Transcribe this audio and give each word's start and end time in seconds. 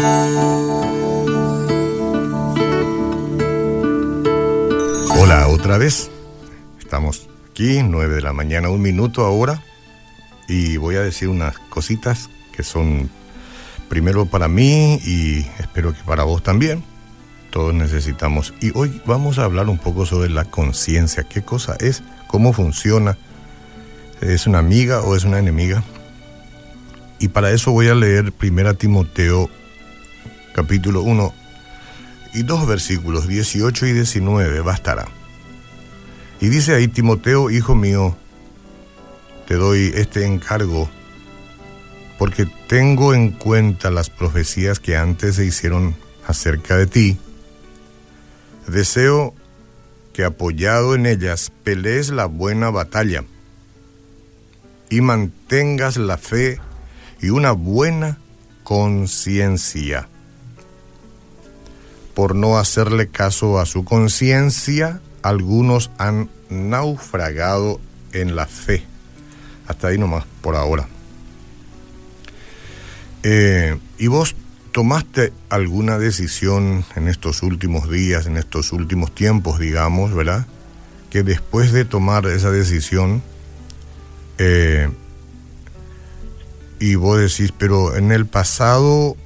Hola, 0.00 0.46
otra 5.48 5.76
vez. 5.76 6.08
Estamos 6.78 7.28
aquí, 7.50 7.82
9 7.82 8.14
de 8.14 8.20
la 8.20 8.32
mañana, 8.32 8.68
un 8.68 8.80
minuto 8.80 9.24
ahora. 9.24 9.60
Y 10.46 10.76
voy 10.76 10.94
a 10.94 11.00
decir 11.00 11.28
unas 11.28 11.58
cositas 11.58 12.30
que 12.52 12.62
son 12.62 13.10
primero 13.88 14.26
para 14.26 14.46
mí 14.46 15.00
y 15.04 15.44
espero 15.58 15.92
que 15.92 16.04
para 16.04 16.22
vos 16.22 16.44
también. 16.44 16.84
Todos 17.50 17.74
necesitamos. 17.74 18.54
Y 18.60 18.70
hoy 18.78 19.02
vamos 19.04 19.40
a 19.40 19.44
hablar 19.44 19.68
un 19.68 19.78
poco 19.78 20.06
sobre 20.06 20.30
la 20.30 20.44
conciencia. 20.44 21.24
¿Qué 21.24 21.42
cosa 21.42 21.76
es? 21.80 22.04
¿Cómo 22.28 22.52
funciona? 22.52 23.18
¿Es 24.20 24.46
una 24.46 24.60
amiga 24.60 25.00
o 25.00 25.16
es 25.16 25.24
una 25.24 25.40
enemiga? 25.40 25.82
Y 27.18 27.26
para 27.28 27.50
eso 27.50 27.72
voy 27.72 27.88
a 27.88 27.96
leer 27.96 28.32
1 28.40 28.74
Timoteo 28.74 29.50
capítulo 30.58 31.02
1 31.02 31.32
y 32.34 32.42
dos 32.42 32.66
versículos, 32.66 33.28
18 33.28 33.86
y 33.86 33.92
19, 33.92 34.60
bastará. 34.62 35.06
Y 36.40 36.48
dice 36.48 36.74
ahí, 36.74 36.88
Timoteo, 36.88 37.48
hijo 37.48 37.76
mío, 37.76 38.16
te 39.46 39.54
doy 39.54 39.92
este 39.94 40.26
encargo 40.26 40.90
porque 42.18 42.44
tengo 42.66 43.14
en 43.14 43.30
cuenta 43.30 43.92
las 43.92 44.10
profecías 44.10 44.80
que 44.80 44.96
antes 44.96 45.36
se 45.36 45.44
hicieron 45.44 45.94
acerca 46.26 46.76
de 46.76 46.88
ti. 46.88 47.18
Deseo 48.66 49.32
que 50.12 50.24
apoyado 50.24 50.96
en 50.96 51.06
ellas 51.06 51.52
pelees 51.62 52.10
la 52.10 52.26
buena 52.26 52.70
batalla 52.70 53.22
y 54.90 55.02
mantengas 55.02 55.98
la 55.98 56.18
fe 56.18 56.58
y 57.22 57.30
una 57.30 57.52
buena 57.52 58.18
conciencia. 58.64 60.08
Por 62.18 62.34
no 62.34 62.58
hacerle 62.58 63.06
caso 63.06 63.60
a 63.60 63.64
su 63.64 63.84
conciencia, 63.84 65.00
algunos 65.22 65.92
han 65.98 66.28
naufragado 66.50 67.80
en 68.12 68.34
la 68.34 68.46
fe. 68.46 68.82
Hasta 69.68 69.86
ahí 69.86 69.98
nomás, 69.98 70.24
por 70.40 70.56
ahora. 70.56 70.88
Eh, 73.22 73.78
¿Y 73.98 74.08
vos 74.08 74.34
tomaste 74.72 75.32
alguna 75.48 75.96
decisión 75.96 76.84
en 76.96 77.06
estos 77.06 77.44
últimos 77.44 77.88
días, 77.88 78.26
en 78.26 78.36
estos 78.36 78.72
últimos 78.72 79.14
tiempos, 79.14 79.60
digamos, 79.60 80.12
¿verdad? 80.12 80.44
Que 81.10 81.22
después 81.22 81.70
de 81.70 81.84
tomar 81.84 82.26
esa 82.26 82.50
decisión, 82.50 83.22
eh, 84.38 84.90
y 86.80 86.96
vos 86.96 87.20
decís, 87.20 87.54
pero 87.56 87.94
en 87.94 88.10
el 88.10 88.26
pasado 88.26 89.16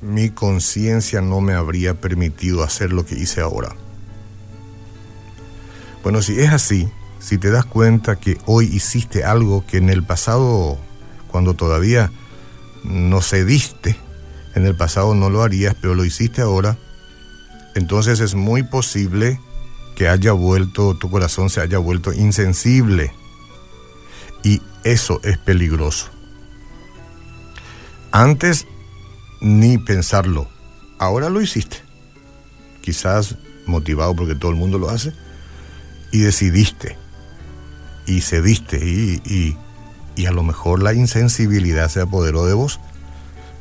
mi 0.00 0.30
conciencia 0.30 1.20
no 1.20 1.40
me 1.40 1.54
habría 1.54 2.00
permitido 2.00 2.62
hacer 2.62 2.92
lo 2.92 3.04
que 3.04 3.16
hice 3.16 3.40
ahora. 3.40 3.74
Bueno, 6.02 6.22
si 6.22 6.40
es 6.40 6.50
así, 6.50 6.88
si 7.18 7.36
te 7.36 7.50
das 7.50 7.66
cuenta 7.66 8.16
que 8.16 8.38
hoy 8.46 8.66
hiciste 8.66 9.24
algo 9.24 9.66
que 9.66 9.76
en 9.76 9.90
el 9.90 10.02
pasado, 10.02 10.78
cuando 11.28 11.54
todavía 11.54 12.10
no 12.82 13.20
cediste, 13.20 13.96
en 14.54 14.66
el 14.66 14.74
pasado 14.74 15.14
no 15.14 15.28
lo 15.28 15.42
harías, 15.42 15.76
pero 15.80 15.94
lo 15.94 16.04
hiciste 16.04 16.40
ahora, 16.40 16.78
entonces 17.74 18.20
es 18.20 18.34
muy 18.34 18.62
posible 18.62 19.38
que 19.94 20.08
haya 20.08 20.32
vuelto, 20.32 20.96
tu 20.96 21.10
corazón 21.10 21.50
se 21.50 21.60
haya 21.60 21.78
vuelto 21.78 22.12
insensible. 22.12 23.12
Y 24.42 24.62
eso 24.82 25.20
es 25.22 25.36
peligroso. 25.36 26.06
Antes 28.10 28.66
ni 29.40 29.78
pensarlo, 29.78 30.48
ahora 30.98 31.28
lo 31.28 31.40
hiciste. 31.40 31.78
Quizás 32.82 33.36
motivado 33.66 34.14
porque 34.14 34.34
todo 34.34 34.50
el 34.50 34.56
mundo 34.56 34.78
lo 34.78 34.90
hace, 34.90 35.12
y 36.12 36.18
decidiste, 36.18 36.96
y 38.06 38.20
cediste, 38.20 38.78
y, 38.84 39.22
y, 39.24 39.56
y 40.16 40.26
a 40.26 40.32
lo 40.32 40.42
mejor 40.42 40.82
la 40.82 40.92
insensibilidad 40.92 41.88
se 41.88 42.00
apoderó 42.00 42.46
de 42.46 42.54
vos, 42.54 42.80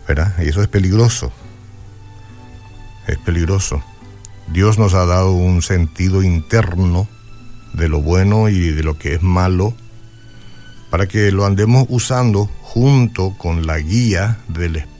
¿verdad? 0.07 0.33
Y 0.43 0.49
eso 0.49 0.61
es 0.61 0.67
peligroso, 0.67 1.31
es 3.07 3.17
peligroso. 3.19 3.83
Dios 4.51 4.79
nos 4.79 4.95
ha 4.95 5.05
dado 5.05 5.31
un 5.31 5.61
sentido 5.61 6.23
interno 6.23 7.07
de 7.73 7.87
lo 7.87 8.01
bueno 8.01 8.49
y 8.49 8.71
de 8.71 8.83
lo 8.83 8.97
que 8.97 9.13
es 9.13 9.21
malo 9.21 9.75
para 10.89 11.07
que 11.07 11.31
lo 11.31 11.45
andemos 11.45 11.85
usando 11.89 12.49
junto 12.61 13.35
con 13.37 13.67
la 13.67 13.77
guía 13.77 14.39
del 14.47 14.77
Espíritu 14.77 14.98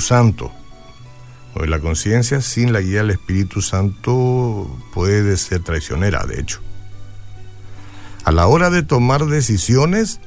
Santo. 0.00 0.50
Hoy 1.54 1.68
la 1.68 1.78
conciencia 1.78 2.40
sin 2.40 2.72
la 2.72 2.80
guía 2.80 2.98
del 2.98 3.12
Espíritu 3.12 3.62
Santo 3.62 4.68
puede 4.92 5.36
ser 5.36 5.62
traicionera, 5.62 6.24
de 6.26 6.40
hecho. 6.40 6.60
A 8.24 8.32
la 8.32 8.48
hora 8.48 8.70
de 8.70 8.82
tomar 8.82 9.24
decisiones, 9.26 10.18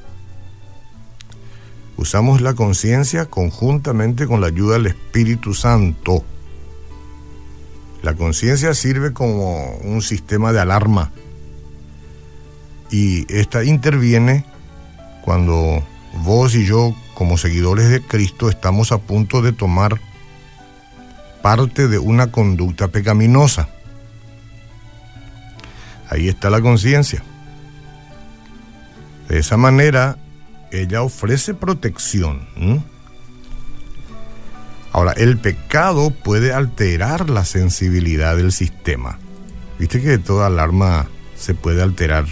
usamos 1.98 2.40
la 2.40 2.54
conciencia 2.54 3.26
conjuntamente 3.26 4.26
con 4.26 4.40
la 4.40 4.46
ayuda 4.46 4.74
del 4.74 4.86
Espíritu 4.86 5.52
Santo. 5.52 6.24
La 8.02 8.14
conciencia 8.14 8.72
sirve 8.72 9.12
como 9.12 9.76
un 9.84 10.00
sistema 10.00 10.52
de 10.52 10.60
alarma 10.60 11.12
y 12.90 13.30
esta 13.32 13.64
interviene 13.64 14.46
cuando 15.22 15.82
vos 16.24 16.54
y 16.54 16.64
yo, 16.64 16.94
como 17.20 17.36
seguidores 17.36 17.90
de 17.90 18.00
Cristo, 18.00 18.48
estamos 18.48 18.92
a 18.92 18.98
punto 18.98 19.42
de 19.42 19.52
tomar 19.52 20.00
parte 21.42 21.86
de 21.86 21.98
una 21.98 22.32
conducta 22.32 22.88
pecaminosa. 22.88 23.68
Ahí 26.08 26.28
está 26.28 26.48
la 26.48 26.62
conciencia. 26.62 27.22
De 29.28 29.38
esa 29.38 29.58
manera, 29.58 30.16
ella 30.72 31.02
ofrece 31.02 31.52
protección. 31.52 32.48
Ahora, 34.90 35.12
el 35.12 35.36
pecado 35.36 36.08
puede 36.08 36.54
alterar 36.54 37.28
la 37.28 37.44
sensibilidad 37.44 38.34
del 38.34 38.50
sistema. 38.50 39.18
Viste 39.78 40.00
que 40.00 40.16
toda 40.16 40.46
alarma 40.46 41.06
se 41.36 41.52
puede 41.52 41.82
alterar. 41.82 42.24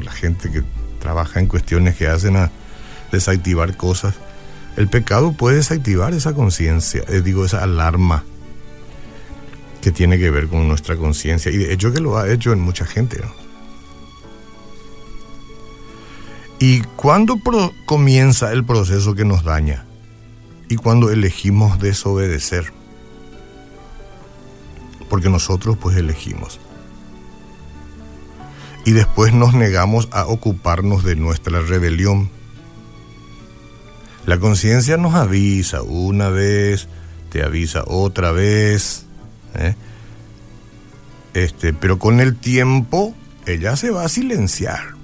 La 0.00 0.12
gente 0.12 0.52
que 0.52 0.62
trabaja 1.00 1.40
en 1.40 1.48
cuestiones 1.48 1.96
que 1.96 2.06
hacen 2.06 2.36
a 2.36 2.52
desactivar 3.10 3.76
cosas. 3.76 4.14
El 4.76 4.88
pecado 4.88 5.32
puede 5.32 5.56
desactivar 5.56 6.12
esa 6.12 6.34
conciencia, 6.34 7.02
eh, 7.08 7.22
digo, 7.22 7.46
esa 7.46 7.62
alarma 7.62 8.24
que 9.80 9.90
tiene 9.90 10.18
que 10.18 10.30
ver 10.30 10.48
con 10.48 10.68
nuestra 10.68 10.96
conciencia. 10.96 11.50
Y 11.50 11.56
de 11.56 11.72
hecho 11.72 11.92
que 11.92 12.00
lo 12.00 12.18
ha 12.18 12.30
hecho 12.30 12.52
en 12.52 12.60
mucha 12.60 12.84
gente. 12.84 13.20
¿Y 16.58 16.80
cuándo 16.96 17.40
comienza 17.86 18.52
el 18.52 18.64
proceso 18.64 19.14
que 19.14 19.24
nos 19.24 19.44
daña? 19.44 19.86
Y 20.68 20.76
cuando 20.76 21.10
elegimos 21.10 21.78
desobedecer. 21.78 22.72
Porque 25.08 25.30
nosotros 25.30 25.78
pues 25.80 25.96
elegimos. 25.96 26.60
Y 28.84 28.92
después 28.92 29.32
nos 29.32 29.54
negamos 29.54 30.08
a 30.12 30.26
ocuparnos 30.26 31.04
de 31.04 31.16
nuestra 31.16 31.60
rebelión 31.60 32.30
la 34.26 34.38
conciencia 34.38 34.96
nos 34.96 35.14
avisa 35.14 35.82
una 35.82 36.28
vez, 36.28 36.88
te 37.30 37.44
avisa 37.44 37.84
otra 37.86 38.32
vez, 38.32 39.06
¿eh? 39.54 39.74
este, 41.32 41.72
pero 41.72 41.98
con 41.98 42.20
el 42.20 42.36
tiempo 42.36 43.14
ella 43.46 43.76
se 43.76 43.90
va 43.90 44.04
a 44.04 44.08
silenciar 44.08 44.94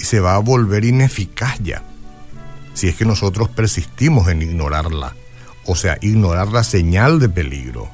y 0.00 0.04
se 0.04 0.18
va 0.18 0.34
a 0.34 0.40
volver 0.40 0.84
ineficaz 0.84 1.60
ya, 1.60 1.84
si 2.74 2.88
es 2.88 2.96
que 2.96 3.04
nosotros 3.04 3.48
persistimos 3.48 4.26
en 4.26 4.42
ignorarla, 4.42 5.14
o 5.64 5.76
sea, 5.76 5.96
ignorar 6.00 6.48
la 6.48 6.64
señal 6.64 7.20
de 7.20 7.28
peligro. 7.28 7.88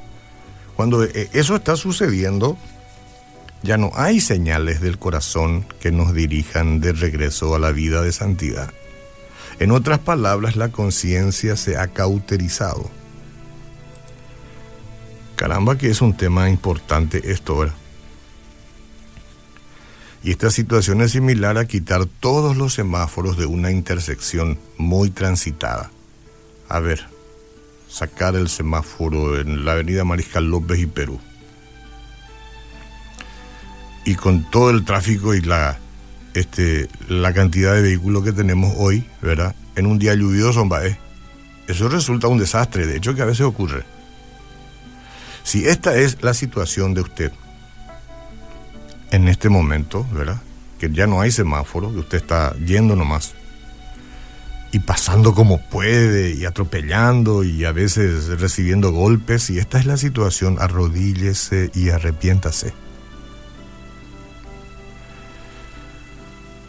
Cuando 0.75 1.05
eh, 1.05 1.29
eso 1.35 1.57
está 1.57 1.77
sucediendo, 1.77 2.57
ya 3.63 3.77
no 3.77 3.91
hay 3.95 4.21
señales 4.21 4.81
del 4.81 4.99
corazón 4.99 5.67
que 5.81 5.93
nos 5.93 6.15
dirijan 6.15 6.81
de 6.81 6.93
regreso 6.93 7.55
a 7.55 7.59
la 7.59 7.73
vida 7.73 8.01
de 8.01 8.13
santidad. 8.13 8.73
En 9.61 9.73
otras 9.73 9.99
palabras, 9.99 10.55
la 10.57 10.71
conciencia 10.71 11.57
se 11.57 11.77
ha 11.77 11.89
cauterizado. 11.89 12.89
Caramba 15.35 15.77
que 15.77 15.91
es 15.91 16.01
un 16.01 16.17
tema 16.17 16.49
importante 16.49 17.33
esto 17.33 17.55
ahora. 17.55 17.75
Y 20.23 20.31
esta 20.31 20.51
situación 20.51 21.01
es 21.01 21.13
similar 21.13 21.59
a 21.59 21.67
quitar 21.67 22.07
todos 22.07 22.57
los 22.57 22.75
semáforos 22.75 23.37
de 23.37 23.47
una 23.47 23.71
intersección 23.71 24.59
muy 24.77 25.11
transitada. 25.11 25.91
A 26.69 26.81
ver, 26.81 27.07
sacar 27.89 28.37
el 28.37 28.49
semáforo 28.49 29.41
en 29.41 29.65
la 29.65 29.73
avenida 29.73 30.05
Mariscal 30.05 30.51
López 30.51 30.81
y 30.81 30.87
Perú. 30.87 31.19
Y 34.05 34.15
con 34.15 34.49
todo 34.51 34.71
el 34.71 34.85
tráfico 34.85 35.35
y 35.35 35.41
la 35.41 35.79
este, 36.39 36.89
la 37.09 37.33
cantidad 37.33 37.75
de 37.75 37.83
vehículos 37.83 38.25
que 38.25 38.33
tenemos 38.33 38.75
hoy, 38.77 39.07
¿verdad? 39.21 39.55
En 39.77 39.87
un 39.87 39.99
día 39.99 40.15
lluvioso, 40.15 40.69
¿va? 40.69 40.81
eso 41.67 41.89
resulta 41.89 42.29
un 42.29 42.39
desastre, 42.39 42.87
de 42.87 42.97
hecho 42.97 43.15
que 43.15 43.23
a 43.23 43.27
veces 43.27 43.43
ocurre. 43.43 43.85
Si 45.43 45.67
esta 45.67 45.97
es 45.97 46.23
la 46.23 46.35
situación 46.35 46.95
de 46.95 47.03
usted 47.03 47.33
en 49.11 49.29
este 49.29 49.49
momento, 49.49 50.07
¿verdad? 50.13 50.41
Que 50.79 50.91
ya 50.91 51.07
no 51.07 51.21
hay 51.21 51.31
semáforo, 51.31 51.93
que 51.93 52.01
usted 52.01 52.19
está 52.19 52.55
yendo 52.57 52.97
nomás 52.97 53.35
y 54.71 54.81
pasando 54.81 55.35
como 55.35 55.61
puede 55.61 56.35
y 56.35 56.45
atropellando 56.45 57.43
y 57.43 57.65
a 57.65 57.73
veces 57.73 58.27
recibiendo 58.39 58.93
golpes. 58.93 59.51
Y 59.51 59.59
esta 59.59 59.79
es 59.79 59.87
la 59.87 59.97
situación, 59.97 60.59
arrodíllese 60.61 61.71
y 61.75 61.91
arrepiéntase. 61.91 62.75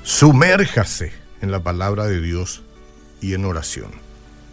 Sumérjase 0.09 1.13
en 1.39 1.51
la 1.51 1.61
palabra 1.61 2.07
de 2.07 2.19
Dios 2.19 2.63
y 3.21 3.35
en 3.35 3.45
oración. 3.45 3.91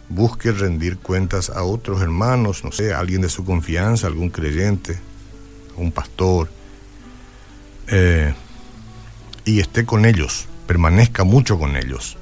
Busque 0.07 0.51
rendir 0.51 0.99
cuentas 0.99 1.49
a 1.49 1.63
otros 1.63 1.99
hermanos, 2.03 2.63
no 2.63 2.71
sé, 2.71 2.93
alguien 2.93 3.21
de 3.21 3.29
su 3.29 3.43
confianza, 3.43 4.05
algún 4.05 4.29
creyente, 4.29 4.99
un 5.75 5.91
pastor, 5.91 6.51
eh, 7.87 8.35
y 9.45 9.59
esté 9.59 9.83
con 9.83 10.05
ellos, 10.05 10.45
permanezca 10.67 11.23
mucho 11.23 11.57
con 11.57 11.75
ellos. 11.75 12.17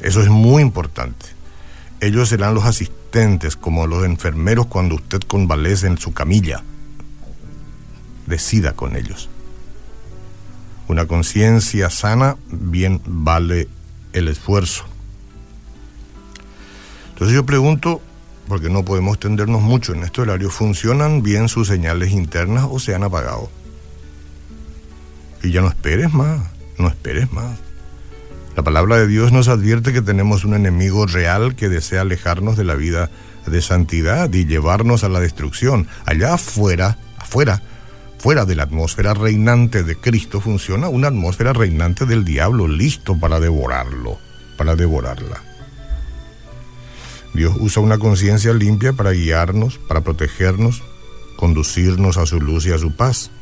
Eso 0.00 0.22
es 0.22 0.28
muy 0.28 0.62
importante. 0.62 1.26
Ellos 1.98 2.28
serán 2.28 2.54
los 2.54 2.66
asistentes, 2.66 3.56
como 3.56 3.88
los 3.88 4.04
enfermeros 4.04 4.66
cuando 4.66 4.94
usted 4.94 5.18
convalece 5.22 5.88
en 5.88 5.98
su 5.98 6.14
camilla. 6.14 6.62
Decida 8.28 8.74
con 8.74 8.94
ellos. 8.94 9.28
Una 10.92 11.06
conciencia 11.06 11.88
sana 11.88 12.36
bien 12.50 13.00
vale 13.06 13.66
el 14.12 14.28
esfuerzo. 14.28 14.84
Entonces 17.14 17.34
yo 17.34 17.46
pregunto, 17.46 18.02
porque 18.46 18.68
no 18.68 18.84
podemos 18.84 19.18
tendernos 19.18 19.62
mucho 19.62 19.94
en 19.94 20.02
este 20.02 20.20
horario, 20.20 20.50
¿funcionan 20.50 21.22
bien 21.22 21.48
sus 21.48 21.68
señales 21.68 22.10
internas 22.10 22.66
o 22.70 22.78
se 22.78 22.94
han 22.94 23.04
apagado? 23.04 23.50
Y 25.42 25.50
ya 25.50 25.62
no 25.62 25.68
esperes 25.68 26.12
más, 26.12 26.42
no 26.76 26.88
esperes 26.88 27.32
más. 27.32 27.58
La 28.54 28.62
palabra 28.62 28.98
de 28.98 29.06
Dios 29.06 29.32
nos 29.32 29.48
advierte 29.48 29.94
que 29.94 30.02
tenemos 30.02 30.44
un 30.44 30.52
enemigo 30.52 31.06
real 31.06 31.56
que 31.56 31.70
desea 31.70 32.02
alejarnos 32.02 32.58
de 32.58 32.64
la 32.64 32.74
vida 32.74 33.10
de 33.46 33.62
santidad 33.62 34.30
y 34.30 34.44
llevarnos 34.44 35.04
a 35.04 35.08
la 35.08 35.20
destrucción. 35.20 35.88
Allá 36.04 36.34
afuera, 36.34 36.98
afuera, 37.16 37.62
Fuera 38.22 38.44
de 38.44 38.54
la 38.54 38.62
atmósfera 38.62 39.14
reinante 39.14 39.82
de 39.82 39.96
Cristo 39.96 40.40
funciona 40.40 40.88
una 40.88 41.08
atmósfera 41.08 41.52
reinante 41.52 42.06
del 42.06 42.24
diablo, 42.24 42.68
listo 42.68 43.18
para 43.18 43.40
devorarlo, 43.40 44.16
para 44.56 44.76
devorarla. 44.76 45.42
Dios 47.34 47.56
usa 47.58 47.82
una 47.82 47.98
conciencia 47.98 48.54
limpia 48.54 48.92
para 48.92 49.10
guiarnos, 49.10 49.78
para 49.88 50.02
protegernos, 50.02 50.84
conducirnos 51.36 52.16
a 52.16 52.24
su 52.24 52.40
luz 52.40 52.64
y 52.64 52.70
a 52.70 52.78
su 52.78 52.94
paz. 52.94 53.32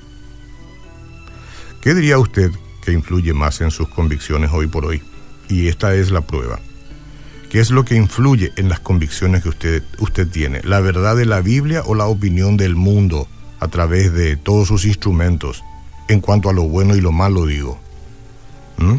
¿Qué 1.83 1.93
diría 1.93 2.19
usted 2.19 2.51
que 2.83 2.93
influye 2.93 3.35
más 3.35 3.61
en 3.61 3.71
sus 3.71 3.91
convicciones 3.91 4.51
hoy 4.51 4.67
por 4.67 4.87
hoy? 4.87 5.03
Y 5.51 5.69
esta 5.69 5.95
es 5.95 6.11
la 6.11 6.23
prueba. 6.23 6.59
¿Qué 7.51 7.61
es 7.61 7.71
lo 7.71 7.85
que 7.85 7.97
influye 7.97 8.55
en 8.57 8.71
las 8.71 8.81
convicciones 8.81 9.43
que 9.43 9.51
usted, 9.51 9.83
usted 9.99 10.27
tiene? 10.27 10.63
¿La 10.65 10.81
verdad 10.81 11.17
de 11.17 11.27
la 11.27 11.43
Biblia 11.43 11.83
o 11.85 11.95
la 11.95 12.07
opinión 12.07 12.57
del 12.57 12.77
mundo? 12.77 13.29
A 13.61 13.69
través 13.69 14.13
de 14.13 14.37
todos 14.37 14.69
sus 14.69 14.85
instrumentos 14.87 15.63
en 16.09 16.21
cuanto 16.21 16.49
a 16.49 16.53
lo 16.53 16.63
bueno 16.63 16.97
y 16.97 17.01
lo 17.01 17.13
malo, 17.13 17.47
digo. 17.47 17.79
¿Mm? 18.79 18.97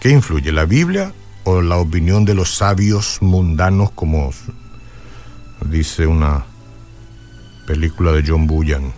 ¿Qué 0.00 0.10
influye, 0.10 0.52
la 0.52 0.66
Biblia 0.66 1.14
o 1.44 1.62
la 1.62 1.78
opinión 1.78 2.24
de 2.24 2.34
los 2.34 2.56
sabios 2.56 3.22
mundanos 3.22 3.90
como 3.92 4.30
dice 5.64 6.06
una 6.06 6.44
película 7.66 8.12
de 8.12 8.24
John 8.26 8.46
Bullan? 8.46 8.92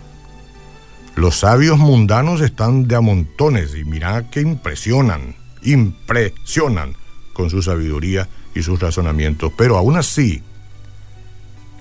Los 1.15 1.39
sabios 1.39 1.77
mundanos 1.77 2.41
están 2.41 2.87
de 2.87 2.95
a 2.95 3.01
montones 3.01 3.75
y 3.75 3.85
mira 3.85 4.29
que 4.29 4.41
impresionan, 4.41 5.35
impresionan 5.63 6.95
con 7.33 7.49
su 7.49 7.61
sabiduría 7.61 8.27
y 8.53 8.63
sus 8.63 8.79
razonamientos, 8.79 9.51
pero 9.57 9.77
aún 9.77 9.97
así 9.97 10.43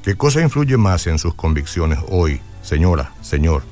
¿Qué 0.06 0.14
cosa 0.14 0.40
influye 0.40 0.76
más 0.76 1.08
en 1.08 1.18
sus 1.18 1.34
convicciones 1.34 1.98
hoy, 2.08 2.40
señora, 2.62 3.12
señor? 3.22 3.64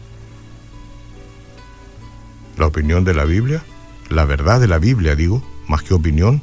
¿La 2.59 2.67
opinión 2.67 3.05
de 3.05 3.15
la 3.15 3.25
Biblia? 3.25 3.63
La 4.09 4.25
verdad 4.25 4.59
de 4.59 4.67
la 4.67 4.81
Biblia, 4.81 5.15
digo, 5.15 5.45
más 5.69 5.85
que 5.85 5.95
opinión. 5.95 6.43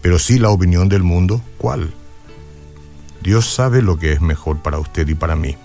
Pero 0.00 0.20
sí 0.20 0.38
la 0.38 0.50
opinión 0.50 0.88
del 0.88 1.02
mundo, 1.02 1.42
¿cuál? 1.58 1.92
Dios 3.20 3.52
sabe 3.52 3.82
lo 3.82 3.98
que 3.98 4.12
es 4.12 4.20
mejor 4.20 4.62
para 4.62 4.78
usted 4.78 5.08
y 5.08 5.16
para 5.16 5.34
mí. 5.34 5.56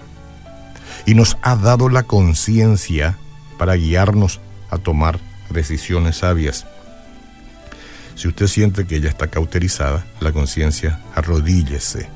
Y 1.05 1.13
nos 1.13 1.37
ha 1.43 1.55
dado 1.55 1.87
la 1.87 2.01
conciencia 2.01 3.19
para 3.59 3.75
guiarnos 3.75 4.39
a 4.71 4.79
tomar 4.79 5.19
decisiones 5.51 6.17
sabias. 6.17 6.65
Si 8.15 8.27
usted 8.27 8.47
siente 8.47 8.87
que 8.87 8.95
ella 8.95 9.09
está 9.09 9.27
cauterizada, 9.27 10.03
la 10.19 10.31
conciencia, 10.31 10.99
arrodíllese 11.13 12.09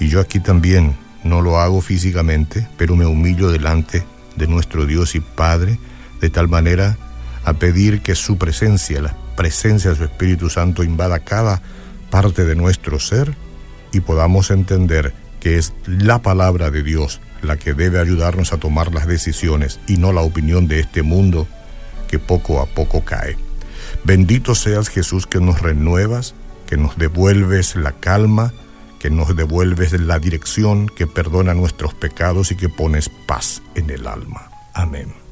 y 0.00 0.08
yo 0.08 0.20
aquí 0.20 0.40
también 0.40 0.96
no 1.24 1.42
lo 1.42 1.58
hago 1.58 1.80
físicamente, 1.80 2.68
pero 2.76 2.96
me 2.96 3.06
humillo 3.06 3.50
delante 3.50 4.04
de 4.36 4.46
nuestro 4.46 4.86
Dios 4.86 5.14
y 5.14 5.20
Padre, 5.20 5.78
de 6.20 6.30
tal 6.30 6.48
manera 6.48 6.96
a 7.44 7.54
pedir 7.54 8.02
que 8.02 8.14
su 8.14 8.38
presencia, 8.38 9.00
la 9.00 9.16
presencia 9.36 9.90
de 9.90 9.96
su 9.96 10.04
Espíritu 10.04 10.50
Santo 10.50 10.82
invada 10.82 11.20
cada 11.20 11.62
parte 12.10 12.44
de 12.44 12.54
nuestro 12.54 12.98
ser 12.98 13.34
y 13.92 14.00
podamos 14.00 14.50
entender 14.50 15.14
que 15.40 15.58
es 15.58 15.72
la 15.86 16.20
palabra 16.20 16.70
de 16.70 16.82
Dios 16.82 17.20
la 17.42 17.56
que 17.56 17.72
debe 17.72 18.00
ayudarnos 18.00 18.52
a 18.52 18.58
tomar 18.58 18.92
las 18.92 19.06
decisiones 19.06 19.78
y 19.86 19.96
no 19.96 20.12
la 20.12 20.22
opinión 20.22 20.66
de 20.66 20.80
este 20.80 21.02
mundo 21.02 21.46
que 22.08 22.18
poco 22.18 22.60
a 22.60 22.66
poco 22.66 23.04
cae. 23.04 23.36
Bendito 24.04 24.54
seas 24.54 24.88
Jesús 24.88 25.26
que 25.26 25.40
nos 25.40 25.60
renuevas, 25.60 26.34
que 26.66 26.76
nos 26.76 26.98
devuelves 26.98 27.76
la 27.76 27.92
calma, 27.92 28.52
que 28.98 29.10
nos 29.10 29.34
devuelves 29.36 29.92
la 30.00 30.18
dirección, 30.18 30.88
que 30.88 31.06
perdona 31.06 31.54
nuestros 31.54 31.94
pecados 31.94 32.50
y 32.52 32.56
que 32.56 32.68
pones 32.68 33.08
paz 33.08 33.62
en 33.74 33.90
el 33.90 34.06
alma. 34.06 34.50
Amén. 34.74 35.27